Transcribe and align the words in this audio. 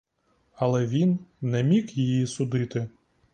Але 0.55 0.85
він 0.85 1.19
не 1.41 1.63
міг 1.63 1.87
її 1.89 2.27
судити. 2.27 2.89